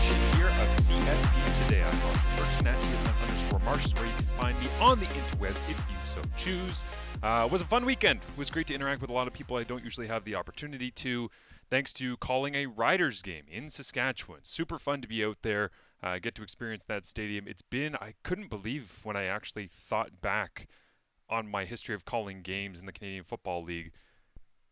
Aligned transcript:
edition 0.00 0.38
here 0.38 0.46
of 0.46 0.68
CFP 0.78 1.66
Today. 1.66 1.82
I'm 1.82 1.98
Mark 2.00 2.16
TSN 2.56 3.22
underscore 3.22 3.58
Marsh 3.60 3.92
where 3.94 4.06
you 4.06 4.12
can 4.12 4.24
find 4.24 4.58
me 4.58 4.66
on 4.80 4.98
the 4.98 5.04
interwebs 5.06 5.68
if 5.68 5.78
you 5.90 5.96
so 6.06 6.22
choose. 6.38 6.84
Uh, 7.22 7.46
was 7.50 7.60
a 7.60 7.66
fun 7.66 7.84
weekend. 7.84 8.20
It 8.20 8.38
was 8.38 8.50
great 8.50 8.66
to 8.68 8.74
interact 8.74 9.02
with 9.02 9.10
a 9.10 9.12
lot 9.12 9.26
of 9.26 9.34
people 9.34 9.56
I 9.56 9.64
don't 9.64 9.84
usually 9.84 10.06
have 10.06 10.24
the 10.24 10.34
opportunity 10.34 10.90
to. 10.92 11.30
Thanks 11.68 11.92
to 11.94 12.16
calling 12.16 12.54
a 12.54 12.66
Riders 12.66 13.20
game 13.20 13.44
in 13.50 13.68
Saskatchewan. 13.68 14.40
Super 14.42 14.78
fun 14.78 15.02
to 15.02 15.08
be 15.08 15.22
out 15.22 15.38
there, 15.42 15.70
uh, 16.02 16.18
get 16.18 16.34
to 16.36 16.42
experience 16.42 16.84
that 16.84 17.04
stadium. 17.04 17.46
It's 17.46 17.62
been, 17.62 17.94
I 17.96 18.14
couldn't 18.22 18.48
believe 18.48 19.00
when 19.02 19.16
I 19.16 19.26
actually 19.26 19.66
thought 19.66 20.22
back 20.22 20.66
on 21.28 21.46
my 21.46 21.64
history 21.64 21.94
of 21.94 22.06
calling 22.06 22.40
games 22.40 22.80
in 22.80 22.86
the 22.86 22.92
Canadian 22.92 23.24
Football 23.24 23.64
League 23.64 23.92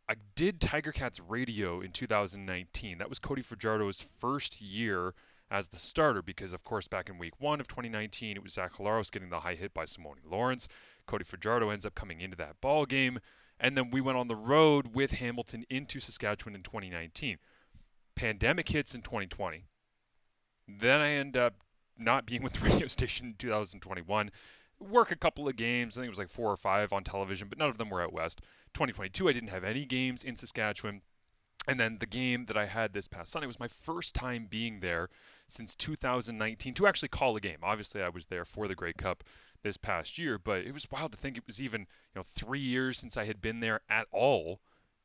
I 0.08 0.14
did 0.34 0.60
Tiger 0.60 0.90
Cats 0.90 1.20
radio 1.20 1.80
in 1.80 1.92
2019. 1.92 2.96
That 2.96 3.10
was 3.10 3.18
Cody 3.18 3.42
Fajardo's 3.42 4.00
first 4.00 4.60
year 4.62 5.12
as 5.50 5.68
the 5.68 5.78
starter 5.78 6.22
because, 6.22 6.52
of 6.54 6.64
course, 6.64 6.88
back 6.88 7.10
in 7.10 7.18
week 7.18 7.34
one 7.38 7.60
of 7.60 7.68
2019, 7.68 8.36
it 8.36 8.42
was 8.42 8.54
Zach 8.54 8.74
Collaros 8.74 9.10
getting 9.10 9.28
the 9.28 9.40
high 9.40 9.54
hit 9.54 9.74
by 9.74 9.84
Simoni 9.84 10.24
Lawrence. 10.24 10.66
Cody 11.06 11.24
Fajardo 11.24 11.68
ends 11.68 11.84
up 11.84 11.94
coming 11.94 12.22
into 12.22 12.36
that 12.38 12.60
ball 12.62 12.86
game. 12.86 13.18
And 13.60 13.76
then 13.76 13.90
we 13.90 14.00
went 14.00 14.16
on 14.16 14.28
the 14.28 14.36
road 14.36 14.94
with 14.94 15.12
Hamilton 15.12 15.64
into 15.68 16.00
Saskatchewan 16.00 16.54
in 16.54 16.62
2019. 16.62 17.38
Pandemic 18.14 18.68
hits 18.68 18.94
in 18.94 19.02
2020. 19.02 19.64
Then 20.66 21.00
I 21.00 21.10
end 21.10 21.36
up 21.36 21.56
not 21.98 22.24
being 22.24 22.42
with 22.42 22.54
the 22.54 22.66
radio 22.66 22.86
station 22.88 23.26
in 23.26 23.34
2021 23.34 24.30
work 24.80 25.10
a 25.10 25.16
couple 25.16 25.48
of 25.48 25.56
games. 25.56 25.96
I 25.96 26.00
think 26.00 26.06
it 26.06 26.10
was 26.10 26.18
like 26.18 26.30
four 26.30 26.50
or 26.50 26.56
five 26.56 26.92
on 26.92 27.04
television, 27.04 27.48
but 27.48 27.58
none 27.58 27.68
of 27.68 27.78
them 27.78 27.90
were 27.90 28.02
out 28.02 28.12
west. 28.12 28.40
2022, 28.74 29.28
I 29.28 29.32
didn't 29.32 29.50
have 29.50 29.64
any 29.64 29.84
games 29.84 30.22
in 30.22 30.36
Saskatchewan. 30.36 31.02
And 31.66 31.78
then 31.78 31.98
the 32.00 32.06
game 32.06 32.46
that 32.46 32.56
I 32.56 32.66
had 32.66 32.92
this 32.92 33.08
past 33.08 33.30
Sunday 33.30 33.46
was 33.46 33.60
my 33.60 33.68
first 33.68 34.14
time 34.14 34.46
being 34.48 34.80
there 34.80 35.10
since 35.48 35.74
2019 35.74 36.74
to 36.74 36.86
actually 36.86 37.08
call 37.08 37.36
a 37.36 37.40
game. 37.40 37.58
Obviously, 37.62 38.02
I 38.02 38.08
was 38.08 38.26
there 38.26 38.44
for 38.44 38.66
the 38.68 38.74
Grey 38.74 38.94
Cup 38.94 39.22
this 39.62 39.76
past 39.76 40.18
year, 40.18 40.38
but 40.38 40.62
it 40.62 40.72
was 40.72 40.90
wild 40.90 41.12
to 41.12 41.18
think 41.18 41.36
it 41.36 41.46
was 41.46 41.60
even 41.60 41.82
you 41.82 42.16
know 42.16 42.22
three 42.22 42.60
years 42.60 42.98
since 42.98 43.16
I 43.16 43.24
had 43.24 43.42
been 43.42 43.60
there 43.60 43.80
at 43.90 44.06
all 44.12 44.60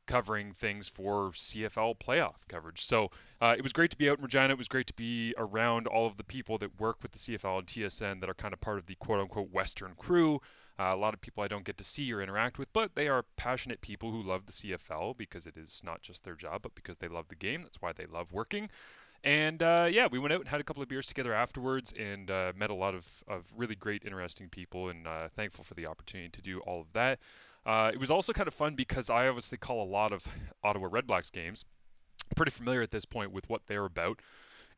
covering 0.06 0.52
things 0.52 0.88
for 0.88 1.30
CFL 1.30 1.98
playoff 1.98 2.46
coverage. 2.48 2.84
So 2.84 3.10
uh, 3.40 3.54
it 3.56 3.62
was 3.62 3.72
great 3.72 3.90
to 3.90 3.96
be 3.96 4.08
out 4.08 4.18
in 4.18 4.24
Regina. 4.24 4.52
It 4.52 4.58
was 4.58 4.68
great 4.68 4.86
to 4.88 4.94
be 4.94 5.34
around 5.36 5.86
all 5.86 6.06
of 6.06 6.16
the 6.16 6.24
people 6.24 6.58
that 6.58 6.80
work 6.80 6.98
with 7.02 7.12
the 7.12 7.18
CFL 7.18 7.58
and 7.58 7.66
TSN 7.66 8.20
that 8.20 8.30
are 8.30 8.34
kind 8.34 8.52
of 8.52 8.60
part 8.60 8.78
of 8.78 8.86
the 8.86 8.94
quote 8.96 9.20
unquote 9.20 9.50
Western 9.50 9.94
crew. 9.96 10.40
Uh, 10.78 10.92
a 10.92 10.96
lot 10.96 11.14
of 11.14 11.20
people 11.20 11.44
I 11.44 11.48
don't 11.48 11.64
get 11.64 11.78
to 11.78 11.84
see 11.84 12.12
or 12.12 12.20
interact 12.20 12.58
with, 12.58 12.72
but 12.72 12.96
they 12.96 13.06
are 13.06 13.24
passionate 13.36 13.80
people 13.80 14.10
who 14.10 14.20
love 14.20 14.46
the 14.46 14.52
CFL 14.52 15.16
because 15.16 15.46
it 15.46 15.56
is 15.56 15.82
not 15.84 16.02
just 16.02 16.24
their 16.24 16.34
job, 16.34 16.62
but 16.62 16.74
because 16.74 16.96
they 16.98 17.06
love 17.06 17.28
the 17.28 17.36
game. 17.36 17.62
That's 17.62 17.80
why 17.80 17.92
they 17.92 18.06
love 18.06 18.32
working. 18.32 18.70
And 19.22 19.62
uh, 19.62 19.88
yeah, 19.90 20.06
we 20.10 20.18
went 20.18 20.34
out 20.34 20.40
and 20.40 20.48
had 20.48 20.60
a 20.60 20.64
couple 20.64 20.82
of 20.82 20.88
beers 20.88 21.06
together 21.06 21.32
afterwards 21.32 21.94
and 21.98 22.30
uh, 22.30 22.52
met 22.54 22.70
a 22.70 22.74
lot 22.74 22.94
of, 22.94 23.06
of 23.26 23.46
really 23.56 23.74
great, 23.74 24.02
interesting 24.04 24.48
people, 24.50 24.90
and 24.90 25.06
uh, 25.06 25.28
thankful 25.34 25.64
for 25.64 25.74
the 25.74 25.86
opportunity 25.86 26.28
to 26.28 26.42
do 26.42 26.60
all 26.60 26.80
of 26.80 26.92
that. 26.92 27.18
Uh, 27.66 27.90
it 27.92 27.98
was 27.98 28.10
also 28.10 28.32
kind 28.32 28.48
of 28.48 28.54
fun 28.54 28.74
because 28.74 29.08
I 29.08 29.26
obviously 29.26 29.58
call 29.58 29.82
a 29.82 29.88
lot 29.88 30.12
of 30.12 30.26
Ottawa 30.62 30.88
Redblacks 30.88 31.32
games. 31.32 31.64
Pretty 32.36 32.50
familiar 32.50 32.82
at 32.82 32.90
this 32.90 33.04
point 33.04 33.32
with 33.32 33.48
what 33.48 33.62
they're 33.66 33.84
about. 33.84 34.20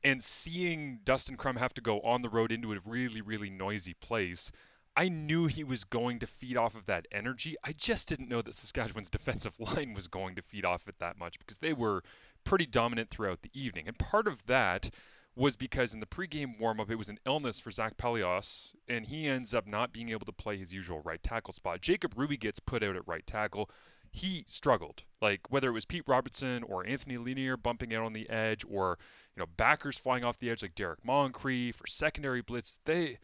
And 0.05 0.23
seeing 0.23 1.01
Dustin 1.05 1.37
Crum 1.37 1.57
have 1.57 1.75
to 1.75 1.81
go 1.81 2.01
on 2.01 2.23
the 2.23 2.29
road 2.29 2.53
into 2.53 2.73
a 2.73 2.79
really, 2.87 3.21
really 3.21 3.51
noisy 3.51 3.95
place, 3.95 4.53
I 4.97 5.09
knew 5.09 5.47
he 5.47 5.65
was 5.65 5.85
going 5.85 6.19
to 6.21 6.27
feed 6.27 6.57
off 6.57 6.75
of 6.75 6.87
that 6.87 7.07
energy. 7.13 7.57
I 7.65 7.73
just 7.73 8.09
didn't 8.09 8.29
know 8.29 8.41
that 8.43 8.55
Saskatchewan's 8.55 9.11
defensive 9.11 9.59
line 9.59 9.95
was 9.95 10.09
going 10.09 10.35
to 10.37 10.43
feed 10.43 10.65
off 10.65 10.89
it 10.89 10.99
that 11.01 11.19
much 11.19 11.39
because 11.39 11.59
they 11.59 11.73
were 11.73 12.03
pretty 12.45 12.67
dominant 12.67 13.11
throughout 13.11 13.43
the 13.43 13.51
evening. 13.53 13.89
And 13.89 13.99
part 13.99 14.27
of 14.27 14.47
that 14.47 14.91
was 15.37 15.55
because 15.55 15.93
in 15.93 16.01
the 16.01 16.07
pregame 16.07 16.59
warmup, 16.59 16.91
it 16.91 16.97
was 16.97 17.11
an 17.11 17.21
illness 17.27 17.61
for 17.61 17.71
Zach 17.71 17.99
Pelehos, 17.99 18.71
and 18.89 19.07
he 19.07 19.27
ends 19.27 19.53
up 19.55 19.67
not 19.67 19.93
being 19.93 20.09
able 20.09 20.25
to 20.25 20.33
play 20.33 20.57
his 20.57 20.73
usual 20.73 21.01
right 21.01 21.23
tackle 21.23 21.53
spot. 21.53 21.83
Jacob 21.83 22.15
Ruby 22.17 22.39
gets 22.39 22.59
put 22.59 22.83
out 22.83 22.97
at 22.97 23.07
right 23.07 23.27
tackle. 23.27 23.71
He 24.11 24.47
struggled, 24.49 25.03
like 25.21 25.43
whether 25.51 25.69
it 25.69 25.73
was 25.73 25.85
Pete 25.85 26.05
Robertson 26.07 26.63
or 26.63 26.87
Anthony 26.87 27.19
Lanier 27.19 27.59
bumping 27.59 27.95
out 27.95 28.05
on 28.05 28.15
the 28.15 28.29
edge, 28.31 28.65
or 28.67 28.99
you 29.37 29.41
know 29.41 29.47
backers 29.59 29.99
flying 29.99 30.25
off 30.25 30.39
the 30.39 30.49
edge 30.49 30.63
like 30.63 30.75
Derrick 30.75 31.05
Moncrief 31.05 31.77
for 31.77 31.87
secondary 31.87 32.41
blitz. 32.41 32.79
They 32.87 33.19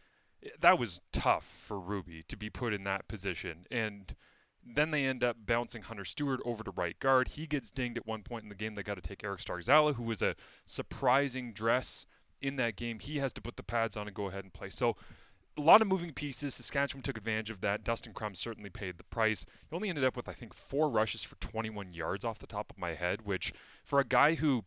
that 0.59 0.77
was 0.77 1.01
tough 1.11 1.45
for 1.45 1.79
Ruby 1.79 2.23
to 2.27 2.37
be 2.37 2.51
put 2.51 2.73
in 2.73 2.83
that 2.83 3.07
position, 3.07 3.65
and 3.71 4.15
then 4.65 4.91
they 4.91 5.05
end 5.05 5.23
up 5.23 5.37
bouncing 5.45 5.83
Hunter 5.83 6.05
Steward 6.05 6.39
over 6.45 6.63
to 6.63 6.71
right 6.71 6.97
guard. 6.99 7.29
He 7.29 7.47
gets 7.47 7.71
dinged 7.71 7.97
at 7.97 8.07
one 8.07 8.23
point 8.23 8.43
in 8.43 8.49
the 8.49 8.55
game. 8.55 8.75
They 8.75 8.83
got 8.83 8.95
to 8.95 9.01
take 9.01 9.23
Eric 9.23 9.39
Starzala, 9.39 9.95
who 9.95 10.03
was 10.03 10.21
a 10.21 10.35
surprising 10.65 11.53
dress 11.53 12.05
in 12.41 12.55
that 12.57 12.75
game. 12.75 12.99
He 12.99 13.17
has 13.17 13.33
to 13.33 13.41
put 13.41 13.57
the 13.57 13.63
pads 13.63 13.97
on 13.97 14.07
and 14.07 14.15
go 14.15 14.27
ahead 14.27 14.43
and 14.43 14.53
play. 14.53 14.69
So 14.69 14.95
a 15.57 15.61
lot 15.61 15.81
of 15.81 15.87
moving 15.87 16.13
pieces. 16.13 16.55
Saskatchewan 16.55 17.03
took 17.03 17.17
advantage 17.17 17.49
of 17.49 17.61
that. 17.61 17.83
Dustin 17.83 18.13
Crum 18.13 18.35
certainly 18.35 18.69
paid 18.69 18.97
the 18.97 19.03
price. 19.03 19.45
He 19.69 19.75
only 19.75 19.89
ended 19.89 20.03
up 20.03 20.15
with, 20.15 20.27
I 20.27 20.33
think, 20.33 20.53
four 20.53 20.89
rushes 20.89 21.23
for 21.23 21.35
21 21.35 21.93
yards 21.93 22.25
off 22.25 22.39
the 22.39 22.47
top 22.47 22.71
of 22.71 22.77
my 22.77 22.93
head, 22.93 23.25
which 23.25 23.53
for 23.83 23.99
a 23.99 24.05
guy 24.05 24.35
who 24.35 24.63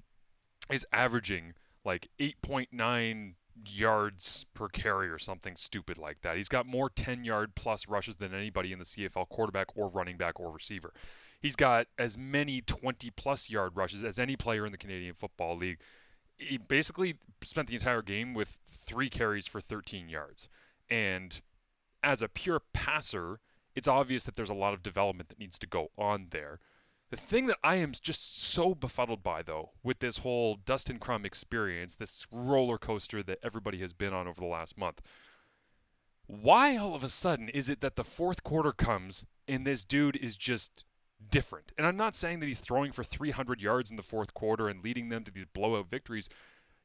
is 0.71 0.87
averaging 0.93 1.55
like 1.85 2.09
8.9 2.19 3.35
yards 3.65 4.45
per 4.55 4.69
carry 4.69 5.09
or 5.09 5.19
something 5.19 5.57
stupid 5.57 5.99
like 5.99 6.23
that. 6.23 6.37
He's 6.37 6.49
got 6.49 6.67
more 6.67 6.91
10 6.91 7.25
yard 7.25 7.55
plus 7.55 7.89
rushes 7.89 8.17
than 8.17 8.35
anybody 8.35 8.73
in 8.73 8.79
the 8.79 8.85
CFL, 8.85 9.29
quarterback 9.29 9.69
or 9.77 9.89
running 9.89 10.17
back 10.17 10.39
or 10.39 10.51
receiver. 10.51 10.93
He's 11.41 11.57
got 11.57 11.87
as 11.99 12.17
many 12.17 12.61
20 12.61 13.11
plus 13.11 13.51
yard 13.51 13.73
rushes 13.75 14.03
as 14.03 14.19
any 14.19 14.37
player 14.37 14.67
in 14.67 14.73
the 14.73 14.79
Canadian 14.79 15.15
Football 15.15 15.57
League. 15.57 15.79
He 16.37 16.59
basically 16.59 17.17
spent 17.43 17.69
the 17.69 17.75
entire 17.75 18.03
game 18.03 18.35
with 18.35 18.59
three 18.69 19.09
carries 19.09 19.47
for 19.47 19.61
13 19.61 20.09
yards. 20.09 20.49
And 20.91 21.41
as 22.03 22.23
a 22.23 22.29
pure 22.29 22.61
passer, 22.73 23.41
it's 23.75 23.89
obvious 23.89 24.25
that 24.25 24.37
there's 24.37 24.51
a 24.51 24.55
lot 24.55 24.75
of 24.75 24.83
development 24.83 25.29
that 25.29 25.39
needs 25.39 25.59
to 25.59 25.67
go 25.67 25.89
on 25.99 26.29
there. 26.31 26.61
The 27.11 27.17
thing 27.17 27.47
that 27.47 27.59
I 27.63 27.77
am 27.77 27.93
just 27.93 28.43
so 28.43 28.75
befuddled 28.75 29.23
by, 29.23 29.43
though, 29.43 29.71
with 29.85 30.01
this 30.01 30.19
whole 30.19 30.57
Dustin 30.57 30.99
Crum 30.99 31.25
experience, 31.25 31.95
this 31.95 32.27
roller 32.33 32.79
coaster 32.79 33.23
that 33.23 33.39
everybody 33.45 33.79
has 33.79 33.93
been 33.93 34.13
on 34.13 34.27
over 34.27 34.41
the 34.41 34.47
last 34.47 34.77
month, 34.77 35.03
why 36.27 36.77
all 36.77 36.97
of 36.97 37.05
a 37.05 37.09
sudden 37.09 37.49
is 37.51 37.69
it 37.69 37.81
that 37.81 37.95
the 37.95 38.03
fourth 38.03 38.43
quarter 38.43 38.73
comes 38.73 39.25
and 39.47 39.65
this 39.65 39.85
dude 39.85 40.17
is 40.17 40.35
just 40.35 40.85
different? 41.31 41.71
And 41.79 41.87
I'm 41.87 41.97
not 41.97 42.17
saying 42.17 42.41
that 42.41 42.47
he's 42.47 42.59
throwing 42.59 42.91
for 42.91 43.05
300 43.05 43.61
yards 43.61 43.91
in 43.91 43.97
the 43.97 44.03
fourth 44.03 44.35
quarter 44.35 44.69
and 44.69 44.83
leading 44.83 45.09
them 45.09 45.23
to 45.23 45.31
these 45.31 45.45
blowout 45.45 45.89
victories. 45.89 46.29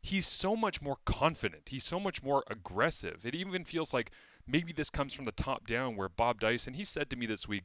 He's 0.03 0.27
so 0.27 0.55
much 0.55 0.83
more 0.83 0.97
confident. 1.05 1.69
He's 1.69 1.83
so 1.83 1.99
much 1.99 2.21
more 2.21 2.43
aggressive. 2.47 3.25
It 3.25 3.33
even 3.33 3.63
feels 3.65 3.91
like 3.91 4.11
maybe 4.45 4.71
this 4.71 4.91
comes 4.91 5.13
from 5.13 5.25
the 5.25 5.31
top 5.31 5.65
down, 5.65 5.95
where 5.95 6.09
Bob 6.09 6.39
Dyce, 6.39 6.65
he 6.65 6.83
said 6.83 7.09
to 7.09 7.15
me 7.15 7.25
this 7.25 7.47
week, 7.47 7.63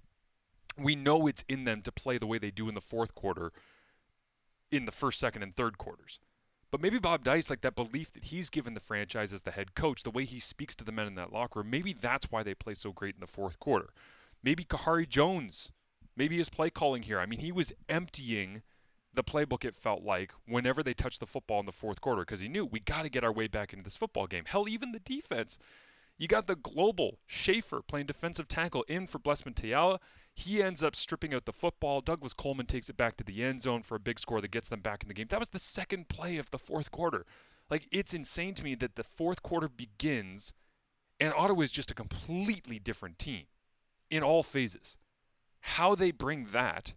we 0.79 0.95
know 0.97 1.27
it's 1.27 1.45
in 1.49 1.65
them 1.65 1.83
to 1.83 1.93
play 1.93 2.19
the 2.19 2.27
way 2.27 2.39
they 2.39 2.51
do 2.51 2.69
in 2.69 2.75
the 2.75 2.81
fourth 2.81 3.15
quarter 3.15 3.53
in 4.71 4.85
the 4.85 4.93
first, 4.93 5.19
second, 5.19 5.43
and 5.43 5.55
third 5.55 5.79
quarters. 5.79 6.21
But 6.71 6.81
maybe 6.81 6.99
Bob 6.99 7.25
Dyce, 7.25 7.49
like 7.49 7.61
that 7.61 7.77
belief 7.77 8.13
that 8.13 8.25
he's 8.25 8.51
given 8.51 8.75
the 8.75 8.81
franchise 8.81 9.33
as 9.33 9.43
the 9.43 9.53
head 9.53 9.75
coach, 9.75 10.03
the 10.03 10.11
way 10.11 10.25
he 10.25 10.41
speaks 10.41 10.75
to 10.77 10.85
the 10.85 10.93
men 10.93 11.07
in 11.07 11.15
that 11.15 11.33
locker 11.33 11.61
room, 11.61 11.71
maybe 11.71 11.93
that's 11.93 12.31
why 12.31 12.43
they 12.43 12.55
play 12.55 12.75
so 12.75 12.93
great 12.93 13.15
in 13.15 13.21
the 13.21 13.27
fourth 13.27 13.59
quarter. 13.59 13.91
Maybe 14.43 14.65
Khari 14.65 15.09
Jones, 15.09 15.73
maybe 16.17 16.37
his 16.37 16.49
play 16.49 16.71
calling 16.71 17.03
here. 17.03 17.21
I 17.21 17.27
mean, 17.27 17.39
he 17.39 17.53
was 17.53 17.73
emptying 17.89 18.63
the 19.15 19.25
playbook, 19.25 19.65
it 19.65 19.75
felt 19.75 20.03
like, 20.03 20.33
whenever 20.47 20.83
they 20.83 20.93
touched 20.93 21.21
the 21.21 21.27
football 21.27 21.61
in 21.61 21.67
the 21.67 21.72
fourth 21.72 22.01
quarter 22.01 22.22
because 22.22 22.41
he 22.41 22.49
knew 22.49 22.67
we 22.67 22.81
got 22.81 23.03
to 23.03 23.09
get 23.09 23.25
our 23.25 23.33
way 23.33 23.49
back 23.49 23.72
into 23.72 23.83
this 23.83 23.97
football 23.97 24.27
game. 24.27 24.45
Hell, 24.47 24.69
even 24.69 24.93
the 24.93 25.01
defense. 25.01 25.59
You 26.19 26.29
got 26.29 26.47
the 26.47 26.57
global 26.57 27.19
Schaefer 27.27 27.81
playing 27.83 28.07
defensive 28.07 28.49
tackle 28.49 28.84
in 28.89 29.07
for 29.07 29.19
Blessman 29.19 29.55
Ta'ala. 29.55 30.01
He 30.38 30.62
ends 30.62 30.83
up 30.83 30.94
stripping 30.94 31.33
out 31.33 31.47
the 31.47 31.53
football. 31.53 32.03
Douglas 32.03 32.34
Coleman 32.34 32.66
takes 32.66 32.91
it 32.91 32.97
back 32.97 33.16
to 33.16 33.24
the 33.24 33.42
end 33.42 33.62
zone 33.62 33.83
for 33.83 33.94
a 33.94 34.00
big 34.00 34.21
score 34.21 34.42
that 34.42 34.50
gets 34.50 34.68
them 34.68 34.80
back 34.80 35.03
in 35.03 35.09
the 35.09 35.15
game. 35.15 35.28
That 35.30 35.41
was 35.41 35.48
the 35.48 35.59
second 35.59 36.09
play 36.09 36.36
of 36.36 36.50
the 36.50 36.59
fourth 36.59 36.91
quarter. 36.91 37.24
Like, 37.71 37.88
it's 37.91 38.12
insane 38.12 38.54
to 38.54 38.62
me 38.62 38.74
that 38.77 38.97
the 38.97 39.03
fourth 39.03 39.42
quarter 39.42 39.68
begins 39.68 40.53
and 41.18 41.33
Ottawa 41.34 41.62
is 41.62 41.72
just 41.72 41.91
a 41.91 41.94
completely 41.94 42.78
different 42.78 43.18
team 43.18 43.44
in 44.10 44.22
all 44.22 44.42
phases. 44.42 44.98
How 45.60 45.94
they 45.94 46.10
bring 46.10 46.48
that 46.53 46.92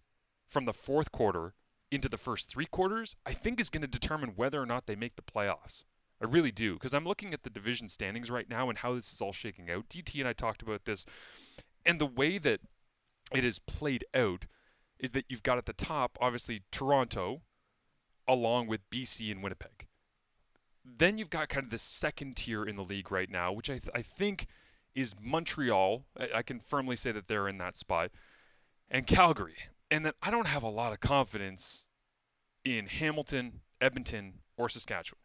from 0.46 0.66
the 0.66 0.74
fourth 0.74 1.10
quarter 1.10 1.54
into 1.90 2.08
the 2.08 2.18
first 2.18 2.48
three 2.48 2.66
quarters, 2.66 3.16
I 3.24 3.32
think 3.32 3.58
is 3.58 3.70
going 3.70 3.80
to 3.80 3.88
determine 3.88 4.34
whether 4.36 4.60
or 4.60 4.66
not 4.66 4.86
they 4.86 4.96
make 4.96 5.16
the 5.16 5.22
playoffs. 5.22 5.84
I 6.22 6.26
really 6.26 6.52
do, 6.52 6.74
because 6.74 6.92
I'm 6.92 7.06
looking 7.06 7.32
at 7.32 7.42
the 7.42 7.50
division 7.50 7.88
standings 7.88 8.30
right 8.30 8.48
now 8.48 8.68
and 8.68 8.78
how 8.78 8.94
this 8.94 9.12
is 9.12 9.22
all 9.22 9.32
shaking 9.32 9.70
out. 9.70 9.88
DT 9.88 10.20
and 10.20 10.28
I 10.28 10.34
talked 10.34 10.60
about 10.60 10.84
this, 10.84 11.06
and 11.86 11.98
the 11.98 12.06
way 12.06 12.36
that 12.36 12.60
it 13.32 13.44
is 13.44 13.58
played 13.58 14.04
out 14.14 14.46
is 14.98 15.12
that 15.12 15.24
you've 15.28 15.42
got 15.42 15.58
at 15.58 15.66
the 15.66 15.72
top, 15.72 16.18
obviously, 16.20 16.62
Toronto, 16.70 17.42
along 18.28 18.66
with 18.66 18.88
BC 18.90 19.30
and 19.30 19.42
Winnipeg. 19.42 19.86
Then 20.84 21.18
you've 21.18 21.30
got 21.30 21.48
kind 21.48 21.64
of 21.64 21.70
the 21.70 21.78
second 21.78 22.36
tier 22.36 22.64
in 22.64 22.76
the 22.76 22.84
league 22.84 23.10
right 23.10 23.30
now, 23.30 23.52
which 23.52 23.70
I, 23.70 23.74
th- 23.74 23.90
I 23.94 24.02
think 24.02 24.46
is 24.94 25.14
Montreal. 25.20 26.04
I-, 26.18 26.30
I 26.36 26.42
can 26.42 26.60
firmly 26.60 26.96
say 26.96 27.12
that 27.12 27.28
they're 27.28 27.48
in 27.48 27.58
that 27.58 27.76
spot, 27.76 28.10
and 28.90 29.06
Calgary. 29.06 29.56
And 29.90 30.04
then 30.04 30.12
I 30.22 30.30
don't 30.30 30.46
have 30.46 30.62
a 30.62 30.68
lot 30.68 30.92
of 30.92 31.00
confidence 31.00 31.84
in 32.64 32.86
Hamilton, 32.86 33.60
Edmonton 33.80 34.34
or 34.56 34.68
Saskatchewan. 34.68 35.20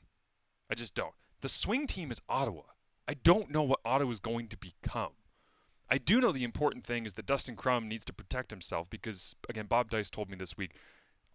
I 0.69 0.75
just 0.75 0.95
don't. 0.95 1.13
The 1.41 1.49
swing 1.49 1.85
team 1.85 2.11
is 2.11 2.21
Ottawa. 2.27 2.63
I 3.07 3.13
don't 3.13 3.51
know 3.51 3.61
what 3.61 3.81
Ottawa 3.85 4.11
is 4.11 4.19
going 4.19 4.47
to 4.47 4.57
become. 4.57 5.11
I 5.89 5.97
do 5.97 6.19
know 6.19 6.31
the 6.31 6.43
important 6.43 6.83
thing 6.83 7.05
is 7.05 7.13
that 7.13 7.25
Dustin 7.25 7.55
Crum 7.55 7.87
needs 7.87 8.05
to 8.05 8.13
protect 8.13 8.49
himself 8.49 8.89
because, 8.89 9.35
again, 9.47 9.67
Bob 9.67 9.89
Dyce 9.89 10.09
told 10.09 10.29
me 10.29 10.35
this 10.35 10.57
week 10.57 10.71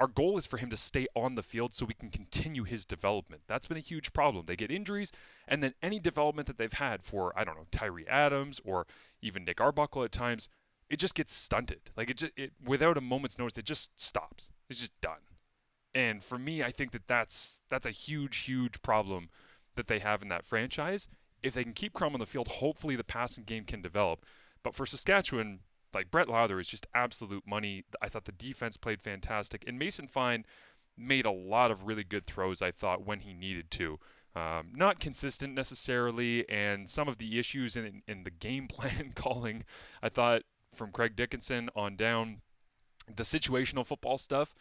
our 0.01 0.07
goal 0.07 0.39
is 0.39 0.47
for 0.47 0.57
him 0.57 0.71
to 0.71 0.79
stay 0.79 1.07
on 1.15 1.35
the 1.35 1.43
field 1.43 1.75
so 1.75 1.85
we 1.85 1.93
can 1.93 2.09
continue 2.09 2.65
his 2.65 2.87
development. 2.87 3.43
That's 3.47 3.67
been 3.67 3.77
a 3.77 3.81
huge 3.81 4.15
problem. 4.15 4.47
They 4.47 4.57
get 4.57 4.71
injuries, 4.71 5.13
and 5.47 5.63
then 5.63 5.75
any 5.83 6.01
development 6.01 6.49
that 6.49 6.57
they've 6.57 6.73
had 6.73 7.05
for, 7.05 7.39
I 7.39 7.45
don't 7.45 7.55
know, 7.55 7.67
Tyrie 7.71 8.09
Adams 8.09 8.63
or 8.65 8.87
even 9.21 9.45
Nick 9.45 9.61
Arbuckle 9.61 10.03
at 10.03 10.11
times, 10.11 10.49
it 10.89 10.99
just 10.99 11.15
gets 11.15 11.35
stunted. 11.35 11.91
Like 11.99 12.09
it 12.09 12.17
just, 12.17 12.33
it, 12.35 12.53
without 12.65 12.97
a 12.97 13.03
moment's 13.03 13.39
notice, 13.39 13.59
it 13.59 13.67
just 13.67 14.01
stops. 14.01 14.51
It's 14.71 14.81
just 14.81 14.99
done. 15.03 15.21
And 15.95 16.23
for 16.23 16.39
me, 16.39 16.63
I 16.63 16.71
think 16.71 16.93
that 16.93 17.07
that's 17.07 17.63
that's 17.69 17.87
a 17.87 17.91
huge, 17.91 18.39
huge 18.39 18.81
problem 18.81 19.29
that 19.77 19.87
they 19.87 19.99
have 19.99 20.23
in 20.23 20.29
that 20.29 20.47
franchise. 20.47 21.09
If 21.43 21.55
they 21.55 21.65
can 21.65 21.73
keep 21.73 21.93
Crum 21.93 22.15
on 22.15 22.21
the 22.21 22.27
field, 22.27 22.49
hopefully 22.49 22.97
the 22.97 23.05
passing 23.05 23.45
game 23.45 23.65
can 23.65 23.83
develop. 23.83 24.25
But 24.63 24.75
for 24.75 24.87
Saskatchewan, 24.87 25.61
like 25.95 26.11
Brett 26.11 26.29
Lauther 26.29 26.61
is 26.61 26.69
just 26.69 26.87
absolute 26.95 27.47
money. 27.47 27.85
I 28.01 28.09
thought 28.09 28.25
the 28.25 28.33
defense 28.33 28.77
played 28.77 29.01
fantastic, 29.01 29.65
and 29.67 29.79
Mason 29.79 30.07
Fine 30.07 30.45
made 30.97 31.25
a 31.25 31.31
lot 31.31 31.71
of 31.71 31.87
really 31.87 32.05
good 32.05 32.27
throws. 32.27 32.63
I 32.63 32.71
thought 32.71 33.07
when 33.07 33.21
he 33.21 33.33
needed 33.33 33.71
to. 33.73 33.99
Um, 34.37 34.69
not 34.75 35.01
consistent 35.01 35.55
necessarily, 35.55 36.49
and 36.49 36.89
some 36.89 37.09
of 37.09 37.19
the 37.19 37.39
issues 37.39 37.77
in 37.77 38.03
in 38.07 38.25
the 38.25 38.31
game 38.31 38.69
plan 38.69 39.13
calling, 39.15 39.65
I 40.03 40.09
thought 40.09 40.43
from 40.75 40.93
Craig 40.93 41.17
Dickenson 41.17 41.69
on 41.75 41.97
down, 41.97 42.43
the 43.15 43.25
situational 43.25 43.85
football 43.85 44.19
stuff 44.19 44.55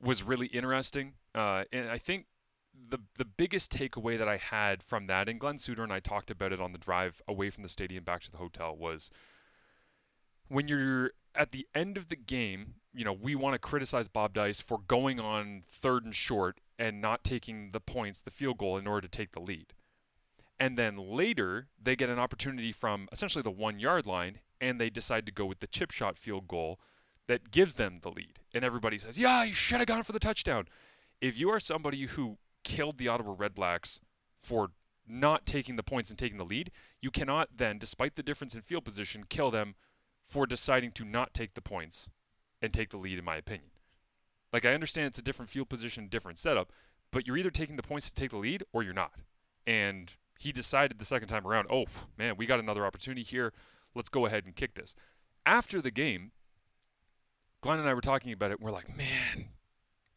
was 0.00 0.22
really 0.22 0.46
interesting. 0.48 1.14
Uh, 1.34 1.64
and 1.72 1.88
I 1.88 1.98
think 1.98 2.26
the 2.88 2.98
the 3.16 3.24
biggest 3.24 3.72
takeaway 3.72 4.18
that 4.18 4.28
I 4.28 4.36
had 4.36 4.82
from 4.82 5.06
that, 5.06 5.28
and 5.28 5.40
Glenn 5.40 5.58
Suter 5.58 5.82
and 5.82 5.92
I 5.92 6.00
talked 6.00 6.30
about 6.30 6.52
it 6.52 6.60
on 6.60 6.72
the 6.72 6.78
drive 6.78 7.22
away 7.28 7.50
from 7.50 7.62
the 7.62 7.68
stadium 7.68 8.04
back 8.04 8.22
to 8.22 8.30
the 8.30 8.38
hotel, 8.38 8.76
was 8.76 9.10
when 10.48 10.68
you're 10.68 11.12
at 11.34 11.52
the 11.52 11.66
end 11.74 11.96
of 11.96 12.08
the 12.08 12.16
game, 12.16 12.74
you 12.94 13.04
know, 13.04 13.12
we 13.12 13.34
want 13.34 13.54
to 13.54 13.58
criticize 13.58 14.08
Bob 14.08 14.34
Dyce 14.34 14.60
for 14.60 14.78
going 14.86 15.18
on 15.18 15.62
third 15.66 16.04
and 16.04 16.14
short 16.14 16.60
and 16.78 17.00
not 17.00 17.24
taking 17.24 17.70
the 17.72 17.80
points, 17.80 18.20
the 18.20 18.30
field 18.30 18.58
goal, 18.58 18.76
in 18.76 18.86
order 18.86 19.06
to 19.06 19.16
take 19.16 19.32
the 19.32 19.40
lead. 19.40 19.72
And 20.60 20.76
then 20.76 20.96
later, 20.96 21.68
they 21.82 21.96
get 21.96 22.10
an 22.10 22.18
opportunity 22.18 22.72
from 22.72 23.08
essentially 23.10 23.42
the 23.42 23.50
one 23.50 23.80
yard 23.80 24.06
line, 24.06 24.40
and 24.60 24.80
they 24.80 24.90
decide 24.90 25.26
to 25.26 25.32
go 25.32 25.46
with 25.46 25.60
the 25.60 25.66
chip 25.66 25.90
shot 25.90 26.18
field 26.18 26.46
goal 26.46 26.78
that 27.28 27.50
gives 27.50 27.74
them 27.74 28.00
the 28.02 28.10
lead. 28.10 28.40
And 28.52 28.64
everybody 28.64 28.98
says, 28.98 29.18
yeah, 29.18 29.44
you 29.44 29.54
should 29.54 29.78
have 29.78 29.86
gone 29.86 30.02
for 30.02 30.12
the 30.12 30.18
touchdown. 30.18 30.66
If 31.20 31.38
you 31.38 31.50
are 31.50 31.60
somebody 31.60 32.06
who 32.06 32.36
killed 32.64 32.98
the 32.98 33.08
Ottawa 33.08 33.34
Redblacks 33.34 34.00
for 34.40 34.70
not 35.06 35.46
taking 35.46 35.76
the 35.76 35.82
points 35.82 36.10
and 36.10 36.18
taking 36.18 36.38
the 36.38 36.44
lead, 36.44 36.70
you 37.00 37.10
cannot 37.10 37.48
then, 37.56 37.78
despite 37.78 38.16
the 38.16 38.22
difference 38.22 38.54
in 38.54 38.62
field 38.62 38.84
position, 38.84 39.24
kill 39.28 39.50
them 39.50 39.74
for 40.24 40.46
deciding 40.46 40.92
to 40.92 41.04
not 41.04 41.34
take 41.34 41.54
the 41.54 41.60
points 41.60 42.08
and 42.60 42.72
take 42.72 42.90
the 42.90 42.96
lead, 42.96 43.18
in 43.18 43.24
my 43.24 43.36
opinion. 43.36 43.70
Like, 44.52 44.64
I 44.64 44.74
understand 44.74 45.08
it's 45.08 45.18
a 45.18 45.22
different 45.22 45.50
field 45.50 45.68
position, 45.68 46.08
different 46.08 46.38
setup, 46.38 46.72
but 47.10 47.26
you're 47.26 47.36
either 47.36 47.50
taking 47.50 47.76
the 47.76 47.82
points 47.82 48.08
to 48.08 48.14
take 48.14 48.30
the 48.30 48.36
lead 48.36 48.64
or 48.72 48.82
you're 48.82 48.94
not. 48.94 49.22
And 49.66 50.12
he 50.38 50.52
decided 50.52 50.98
the 50.98 51.04
second 51.04 51.28
time 51.28 51.46
around, 51.46 51.68
oh, 51.70 51.86
man, 52.18 52.36
we 52.36 52.46
got 52.46 52.60
another 52.60 52.86
opportunity 52.86 53.22
here. 53.22 53.52
Let's 53.94 54.08
go 54.08 54.26
ahead 54.26 54.44
and 54.44 54.56
kick 54.56 54.74
this. 54.74 54.94
After 55.44 55.80
the 55.80 55.90
game, 55.90 56.32
Glenn 57.60 57.78
and 57.78 57.88
I 57.88 57.94
were 57.94 58.00
talking 58.00 58.32
about 58.32 58.50
it. 58.50 58.58
And 58.58 58.64
we're 58.64 58.72
like, 58.72 58.96
man, 58.96 59.48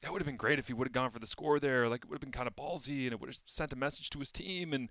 that 0.05 0.11
would 0.11 0.21
have 0.21 0.27
been 0.27 0.37
great 0.37 0.59
if 0.59 0.67
he 0.67 0.73
would 0.73 0.85
have 0.85 0.93
gone 0.93 1.09
for 1.09 1.17
the 1.17 1.25
score 1.25 1.59
there. 1.59 1.89
Like, 1.89 2.03
it 2.03 2.09
would 2.09 2.17
have 2.17 2.21
been 2.21 2.31
kind 2.31 2.47
of 2.47 2.55
ballsy 2.55 3.05
and 3.05 3.11
it 3.11 3.19
would 3.19 3.29
have 3.29 3.39
sent 3.47 3.73
a 3.73 3.75
message 3.75 4.11
to 4.11 4.19
his 4.19 4.31
team 4.31 4.71
and 4.71 4.89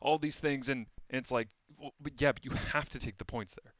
all 0.00 0.18
these 0.18 0.38
things. 0.38 0.68
And, 0.68 0.86
and 1.10 1.18
it's 1.18 1.32
like, 1.32 1.48
well, 1.76 1.94
but 2.00 2.20
yeah, 2.20 2.30
but 2.30 2.44
you 2.44 2.52
have 2.52 2.88
to 2.90 3.00
take 3.00 3.18
the 3.18 3.24
points 3.24 3.56
there. 3.60 3.74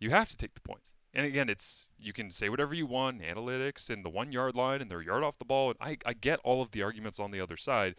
You 0.00 0.10
have 0.10 0.28
to 0.30 0.36
take 0.36 0.54
the 0.54 0.60
points. 0.60 0.94
And 1.14 1.24
again, 1.24 1.48
it's 1.48 1.86
you 1.96 2.12
can 2.12 2.32
say 2.32 2.48
whatever 2.48 2.74
you 2.74 2.86
want, 2.86 3.22
analytics 3.22 3.88
and 3.88 4.04
the 4.04 4.10
one 4.10 4.32
yard 4.32 4.56
line 4.56 4.82
and 4.82 4.90
their 4.90 5.00
yard 5.00 5.22
off 5.22 5.38
the 5.38 5.44
ball. 5.44 5.70
And 5.70 5.78
I, 5.80 5.96
I 6.04 6.12
get 6.12 6.40
all 6.42 6.60
of 6.60 6.72
the 6.72 6.82
arguments 6.82 7.20
on 7.20 7.30
the 7.30 7.40
other 7.40 7.56
side. 7.56 7.94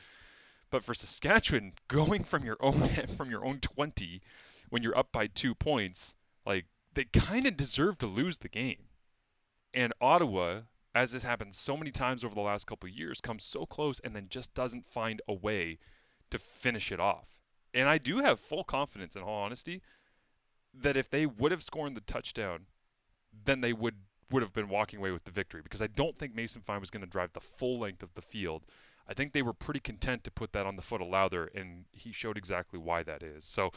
But 0.69 0.83
for 0.83 0.93
Saskatchewan, 0.93 1.73
going 1.87 2.25
from 2.25 2.43
your 2.43 2.57
own 2.59 2.89
from 3.17 3.31
your 3.31 3.45
own 3.45 3.59
twenty 3.59 4.21
when 4.69 4.83
you're 4.83 4.97
up 4.97 5.13
by 5.13 5.27
two 5.27 5.55
points, 5.55 6.13
like 6.45 6.65
they 6.93 7.05
kind 7.05 7.47
of 7.47 7.55
deserve 7.55 7.97
to 7.99 8.05
lose 8.05 8.39
the 8.39 8.49
game. 8.49 8.89
And 9.73 9.93
Ottawa, 10.01 10.63
as 10.97 11.11
this 11.11 11.23
happened 11.23 11.55
so 11.55 11.77
many 11.77 11.91
times 11.91 12.23
over 12.23 12.35
the 12.35 12.41
last 12.41 12.65
couple 12.65 12.89
years, 12.89 13.21
comes 13.21 13.43
so 13.43 13.65
close 13.65 13.99
and 13.99 14.15
then 14.15 14.27
just 14.29 14.53
doesn't 14.53 14.87
find 14.87 15.21
a 15.27 15.33
way 15.33 15.77
to 16.31 16.39
finish 16.39 16.91
it 16.91 16.99
off. 16.99 17.37
And 17.73 17.87
I 17.87 17.97
do 17.97 18.19
have 18.19 18.39
full 18.39 18.63
confidence, 18.63 19.15
in 19.15 19.21
all 19.21 19.43
honesty, 19.43 19.81
that 20.73 20.97
if 20.97 21.09
they 21.09 21.25
would 21.25 21.51
have 21.51 21.63
scored 21.63 21.95
the 21.95 22.01
touchdown, 22.01 22.65
then 23.45 23.61
they 23.61 23.73
would 23.73 23.95
would 24.29 24.43
have 24.43 24.51
been 24.51 24.67
walking 24.67 24.99
away 24.99 25.11
with 25.11 25.23
the 25.23 25.31
victory 25.31 25.61
because 25.61 25.81
I 25.81 25.87
don't 25.87 26.17
think 26.17 26.35
Mason 26.35 26.61
Fine 26.61 26.81
was 26.81 26.89
going 26.89 27.01
to 27.01 27.09
drive 27.09 27.31
the 27.31 27.39
full 27.39 27.79
length 27.79 28.03
of 28.03 28.13
the 28.13 28.21
field. 28.21 28.65
I 29.07 29.13
think 29.13 29.31
they 29.31 29.41
were 29.41 29.53
pretty 29.53 29.79
content 29.79 30.25
to 30.25 30.31
put 30.31 30.51
that 30.51 30.65
on 30.65 30.75
the 30.75 30.81
foot 30.81 31.01
of 31.01 31.07
Lauther, 31.07 31.47
and 31.55 31.85
he 31.93 32.11
showed 32.11 32.37
exactly 32.37 32.77
why 32.77 33.03
that 33.03 33.23
is. 33.23 33.45
So, 33.45 33.71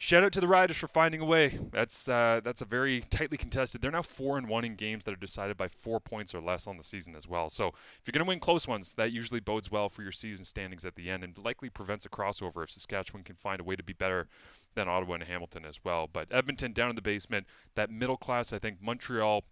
shout 0.00 0.24
out 0.24 0.32
to 0.32 0.40
the 0.40 0.48
Riders 0.48 0.78
for 0.78 0.88
finding 0.88 1.20
a 1.20 1.24
way. 1.24 1.58
That's 1.70 2.08
uh, 2.08 2.40
that's 2.42 2.62
a 2.62 2.64
very 2.64 3.02
tightly 3.10 3.36
contested. 3.36 3.82
They're 3.82 3.90
now 3.90 4.02
four 4.02 4.38
and 4.38 4.48
one 4.48 4.64
in 4.64 4.74
games 4.74 5.04
that 5.04 5.12
are 5.12 5.16
decided 5.16 5.56
by 5.56 5.68
four 5.68 6.00
points 6.00 6.34
or 6.34 6.40
less 6.40 6.66
on 6.66 6.78
the 6.78 6.82
season 6.82 7.14
as 7.14 7.28
well. 7.28 7.50
So, 7.50 7.68
if 7.68 8.00
you're 8.06 8.12
going 8.12 8.24
to 8.24 8.28
win 8.28 8.40
close 8.40 8.66
ones, 8.66 8.94
that 8.94 9.12
usually 9.12 9.40
bodes 9.40 9.70
well 9.70 9.88
for 9.88 10.02
your 10.02 10.10
season 10.10 10.44
standings 10.44 10.84
at 10.84 10.96
the 10.96 11.10
end, 11.10 11.22
and 11.22 11.38
likely 11.38 11.68
prevents 11.68 12.06
a 12.06 12.08
crossover 12.08 12.64
if 12.64 12.70
Saskatchewan 12.70 13.22
can 13.22 13.36
find 13.36 13.60
a 13.60 13.64
way 13.64 13.76
to 13.76 13.82
be 13.82 13.92
better 13.92 14.26
than 14.74 14.88
Ottawa 14.88 15.14
and 15.14 15.24
Hamilton 15.24 15.64
as 15.64 15.78
well. 15.84 16.08
But 16.10 16.28
Edmonton 16.30 16.72
down 16.72 16.90
in 16.90 16.96
the 16.96 17.02
basement, 17.02 17.46
that 17.74 17.90
middle 17.90 18.16
class, 18.16 18.52
I 18.52 18.58
think 18.58 18.78
Montreal 18.80 19.44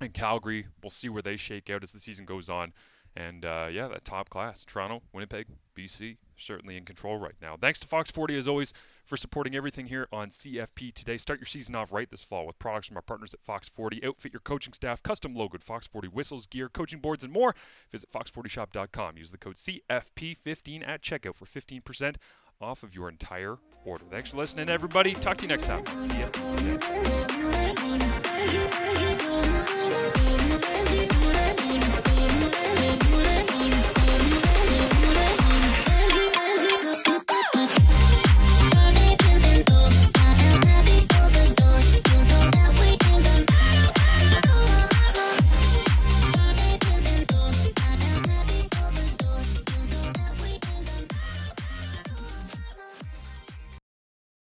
and 0.00 0.14
Calgary, 0.14 0.66
we'll 0.82 0.90
see 0.90 1.10
where 1.10 1.22
they 1.22 1.36
shake 1.36 1.68
out 1.68 1.82
as 1.82 1.90
the 1.90 2.00
season 2.00 2.24
goes 2.24 2.48
on. 2.48 2.72
And 3.14 3.44
uh, 3.44 3.68
yeah, 3.70 3.88
that 3.88 4.06
top 4.06 4.30
class, 4.30 4.64
Toronto, 4.64 5.02
Winnipeg, 5.12 5.46
BC, 5.76 6.16
certainly 6.36 6.76
in 6.76 6.84
control 6.84 7.18
right 7.18 7.34
now. 7.42 7.56
Thanks 7.60 7.78
to 7.80 7.86
Fox 7.86 8.10
40 8.10 8.38
as 8.38 8.48
always 8.48 8.72
for 9.12 9.18
supporting 9.18 9.54
everything 9.54 9.84
here 9.88 10.08
on 10.10 10.30
CFP 10.30 10.94
today. 10.94 11.18
Start 11.18 11.38
your 11.38 11.44
season 11.44 11.74
off 11.74 11.92
right 11.92 12.10
this 12.10 12.24
fall 12.24 12.46
with 12.46 12.58
products 12.58 12.86
from 12.86 12.96
our 12.96 13.02
partners 13.02 13.34
at 13.34 13.42
Fox 13.42 13.68
40. 13.68 14.02
Outfit 14.02 14.32
your 14.32 14.40
coaching 14.40 14.72
staff, 14.72 15.02
custom 15.02 15.34
logoed 15.34 15.62
Fox 15.62 15.86
40 15.86 16.08
whistles, 16.08 16.46
gear, 16.46 16.70
coaching 16.70 16.98
boards, 16.98 17.22
and 17.22 17.30
more. 17.30 17.54
Visit 17.90 18.10
fox40shop.com. 18.10 19.18
Use 19.18 19.30
the 19.30 19.36
code 19.36 19.56
CFP15 19.56 20.88
at 20.88 21.02
checkout 21.02 21.34
for 21.34 21.44
15% 21.44 22.16
off 22.62 22.82
of 22.82 22.94
your 22.94 23.10
entire 23.10 23.58
order. 23.84 24.04
Thanks 24.10 24.30
for 24.30 24.38
listening, 24.38 24.70
everybody. 24.70 25.12
Talk 25.12 25.36
to 25.36 25.42
you 25.42 25.48
next 25.48 25.66
time. 25.66 25.84
See 25.98 26.20
ya. 31.58 31.61